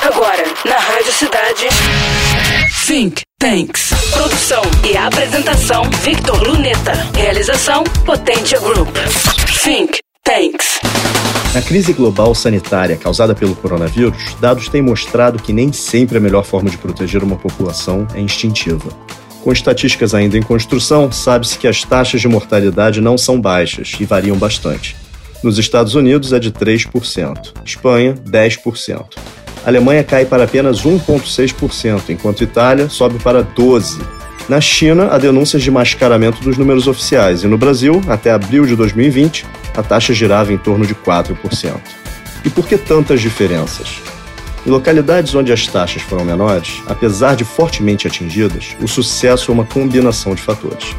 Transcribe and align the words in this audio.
Agora, 0.00 0.44
na 0.64 0.76
Rádio 0.76 1.12
Cidade. 1.12 1.68
Think 2.86 3.22
Tanks. 3.38 3.90
Produção 4.12 4.62
e 4.84 4.96
apresentação: 4.96 5.84
Victor 6.02 6.42
Luneta. 6.42 6.92
Realização: 7.14 7.84
Potência 8.04 8.60
Group. 8.60 8.88
Think 9.62 9.98
Tanks. 10.22 10.80
Na 11.54 11.62
crise 11.62 11.92
global 11.92 12.34
sanitária 12.34 12.96
causada 12.96 13.34
pelo 13.34 13.56
coronavírus, 13.56 14.34
dados 14.40 14.68
têm 14.68 14.82
mostrado 14.82 15.42
que 15.42 15.52
nem 15.52 15.72
sempre 15.72 16.18
a 16.18 16.20
melhor 16.20 16.44
forma 16.44 16.68
de 16.68 16.78
proteger 16.78 17.22
uma 17.24 17.36
população 17.36 18.06
é 18.14 18.20
instintiva. 18.20 18.90
Com 19.42 19.52
estatísticas 19.52 20.14
ainda 20.14 20.36
em 20.36 20.42
construção, 20.42 21.10
sabe-se 21.10 21.56
que 21.56 21.68
as 21.68 21.82
taxas 21.82 22.20
de 22.20 22.28
mortalidade 22.28 23.00
não 23.00 23.16
são 23.16 23.40
baixas 23.40 23.94
e 23.98 24.04
variam 24.04 24.36
bastante. 24.36 24.96
Nos 25.42 25.58
Estados 25.58 25.94
Unidos 25.94 26.32
é 26.32 26.38
de 26.38 26.50
3%, 26.50 27.52
Espanha, 27.64 28.14
10%. 28.14 29.25
A 29.66 29.68
Alemanha 29.68 30.04
cai 30.04 30.24
para 30.24 30.44
apenas 30.44 30.84
1,6%, 30.84 32.10
enquanto 32.10 32.44
Itália 32.44 32.88
sobe 32.88 33.18
para 33.18 33.42
12%. 33.42 34.00
Na 34.48 34.60
China, 34.60 35.08
há 35.10 35.18
denúncias 35.18 35.60
de 35.60 35.72
mascaramento 35.72 36.40
dos 36.40 36.56
números 36.56 36.86
oficiais, 36.86 37.42
e 37.42 37.48
no 37.48 37.58
Brasil, 37.58 38.00
até 38.06 38.30
abril 38.30 38.64
de 38.64 38.76
2020, 38.76 39.44
a 39.76 39.82
taxa 39.82 40.14
girava 40.14 40.52
em 40.52 40.56
torno 40.56 40.86
de 40.86 40.94
4%. 40.94 41.80
E 42.44 42.48
por 42.48 42.68
que 42.68 42.78
tantas 42.78 43.20
diferenças? 43.20 44.00
Em 44.64 44.70
localidades 44.70 45.34
onde 45.34 45.52
as 45.52 45.66
taxas 45.66 46.00
foram 46.00 46.24
menores, 46.24 46.80
apesar 46.86 47.34
de 47.34 47.42
fortemente 47.42 48.06
atingidas, 48.06 48.76
o 48.80 48.86
sucesso 48.86 49.50
é 49.50 49.54
uma 49.54 49.64
combinação 49.64 50.32
de 50.32 50.42
fatores. 50.42 50.94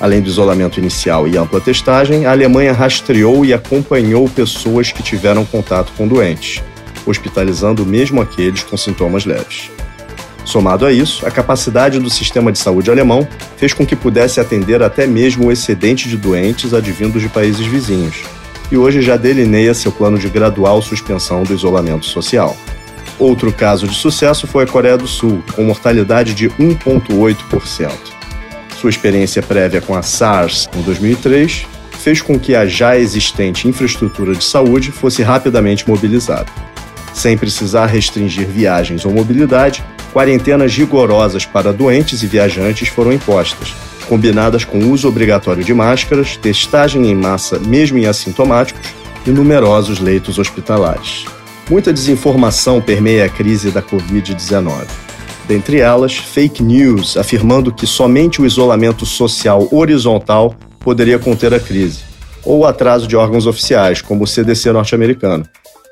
Além 0.00 0.20
do 0.20 0.28
isolamento 0.28 0.78
inicial 0.78 1.26
e 1.26 1.36
ampla 1.36 1.60
testagem, 1.60 2.24
a 2.24 2.30
Alemanha 2.30 2.72
rastreou 2.72 3.44
e 3.44 3.52
acompanhou 3.52 4.28
pessoas 4.28 4.92
que 4.92 5.02
tiveram 5.02 5.44
contato 5.44 5.90
com 5.96 6.06
doentes, 6.06 6.62
hospitalizando 7.06 7.86
mesmo 7.86 8.20
aqueles 8.20 8.62
com 8.62 8.76
sintomas 8.76 9.24
leves. 9.24 9.70
Somado 10.44 10.86
a 10.86 10.92
isso, 10.92 11.26
a 11.26 11.30
capacidade 11.30 11.98
do 11.98 12.08
sistema 12.08 12.52
de 12.52 12.58
saúde 12.58 12.90
alemão 12.90 13.26
fez 13.56 13.72
com 13.72 13.84
que 13.84 13.96
pudesse 13.96 14.38
atender 14.38 14.82
até 14.82 15.06
mesmo 15.06 15.46
o 15.46 15.52
excedente 15.52 16.08
de 16.08 16.16
doentes 16.16 16.72
advindos 16.72 17.20
de 17.20 17.28
países 17.28 17.66
vizinhos, 17.66 18.22
e 18.70 18.76
hoje 18.76 19.02
já 19.02 19.16
delineia 19.16 19.74
seu 19.74 19.90
plano 19.90 20.18
de 20.18 20.28
gradual 20.28 20.80
suspensão 20.82 21.42
do 21.42 21.52
isolamento 21.52 22.06
social. 22.06 22.56
Outro 23.18 23.52
caso 23.52 23.88
de 23.88 23.94
sucesso 23.94 24.46
foi 24.46 24.64
a 24.64 24.66
Coreia 24.66 24.96
do 24.96 25.08
Sul, 25.08 25.42
com 25.54 25.64
mortalidade 25.64 26.34
de 26.34 26.48
1,8%. 26.50 27.90
Sua 28.80 28.90
experiência 28.90 29.42
prévia 29.42 29.80
com 29.80 29.96
a 29.96 30.02
SARS 30.02 30.68
em 30.76 30.82
2003 30.82 31.66
fez 31.92 32.20
com 32.20 32.38
que 32.38 32.54
a 32.54 32.66
já 32.66 32.96
existente 32.96 33.66
infraestrutura 33.66 34.34
de 34.34 34.44
saúde 34.44 34.92
fosse 34.92 35.22
rapidamente 35.22 35.88
mobilizada. 35.88 36.46
Sem 37.16 37.34
precisar 37.34 37.86
restringir 37.86 38.46
viagens 38.46 39.06
ou 39.06 39.10
mobilidade, 39.10 39.82
quarentenas 40.12 40.76
rigorosas 40.76 41.46
para 41.46 41.72
doentes 41.72 42.22
e 42.22 42.26
viajantes 42.26 42.88
foram 42.88 43.10
impostas, 43.10 43.74
combinadas 44.06 44.66
com 44.66 44.90
uso 44.90 45.08
obrigatório 45.08 45.64
de 45.64 45.72
máscaras, 45.72 46.36
testagem 46.36 47.06
em 47.06 47.14
massa 47.14 47.58
mesmo 47.58 47.96
em 47.96 48.04
assintomáticos 48.04 48.92
e 49.26 49.30
numerosos 49.30 49.98
leitos 49.98 50.38
hospitalares. 50.38 51.24
Muita 51.70 51.90
desinformação 51.90 52.82
permeia 52.82 53.24
a 53.24 53.30
crise 53.30 53.70
da 53.70 53.80
Covid-19. 53.80 54.84
Dentre 55.48 55.80
elas, 55.80 56.18
fake 56.18 56.62
news 56.62 57.16
afirmando 57.16 57.72
que 57.72 57.86
somente 57.86 58.42
o 58.42 58.46
isolamento 58.46 59.06
social 59.06 59.66
horizontal 59.72 60.54
poderia 60.80 61.18
conter 61.18 61.54
a 61.54 61.58
crise, 61.58 62.00
ou 62.44 62.58
o 62.58 62.66
atraso 62.66 63.06
de 63.06 63.16
órgãos 63.16 63.46
oficiais, 63.46 64.02
como 64.02 64.24
o 64.24 64.26
CDC 64.26 64.70
norte-americano, 64.70 65.48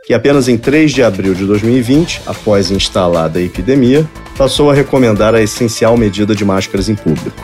que 0.06 0.12
apenas 0.12 0.48
em 0.48 0.58
3 0.58 0.92
de 0.92 1.02
abril 1.02 1.34
de 1.34 1.46
2020, 1.46 2.22
após 2.26 2.70
instalada 2.70 3.38
a 3.38 3.42
epidemia, 3.42 4.08
passou 4.36 4.70
a 4.70 4.74
recomendar 4.74 5.34
a 5.34 5.40
essencial 5.40 5.96
medida 5.96 6.34
de 6.34 6.44
máscaras 6.44 6.88
em 6.88 6.94
público. 6.94 7.42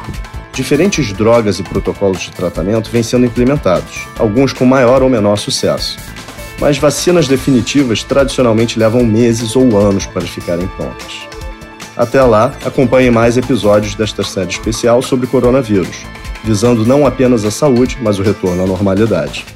Diferentes 0.52 1.12
drogas 1.12 1.58
e 1.58 1.62
protocolos 1.62 2.20
de 2.20 2.32
tratamento 2.32 2.90
vêm 2.90 3.02
sendo 3.02 3.24
implementados, 3.24 4.06
alguns 4.18 4.52
com 4.52 4.66
maior 4.66 5.02
ou 5.02 5.08
menor 5.08 5.36
sucesso. 5.36 5.96
Mas 6.60 6.76
vacinas 6.76 7.26
definitivas 7.26 8.02
tradicionalmente 8.02 8.78
levam 8.78 9.06
meses 9.06 9.56
ou 9.56 9.78
anos 9.78 10.04
para 10.04 10.20
ficarem 10.22 10.66
prontas. 10.76 11.30
Até 11.96 12.22
lá, 12.22 12.52
acompanhe 12.64 13.10
mais 13.10 13.38
episódios 13.38 13.94
desta 13.94 14.22
série 14.22 14.50
especial 14.50 15.00
sobre 15.00 15.26
coronavírus, 15.26 16.04
visando 16.44 16.84
não 16.84 17.06
apenas 17.06 17.44
a 17.46 17.50
saúde, 17.50 17.96
mas 18.02 18.18
o 18.18 18.22
retorno 18.22 18.64
à 18.64 18.66
normalidade. 18.66 19.46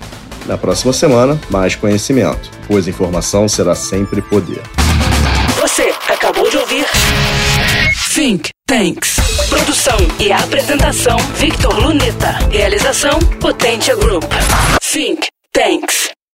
Na 0.46 0.58
próxima 0.58 0.92
semana, 0.92 1.40
mais 1.50 1.74
conhecimento, 1.74 2.50
pois 2.66 2.86
informação 2.86 3.48
será 3.48 3.74
sempre 3.74 4.20
poder. 4.20 4.62
Você 5.60 5.92
acabou 6.08 6.48
de 6.50 6.58
ouvir 6.58 6.84
Think 8.14 8.50
Tanks. 8.66 9.16
Produção 9.48 9.96
e 10.20 10.30
apresentação 10.30 11.16
Victor 11.36 11.78
Luneta. 11.78 12.38
Realização 12.50 13.18
Potência 13.40 13.96
Group. 13.96 14.24
Think 14.80 15.26
Tanks. 15.52 16.13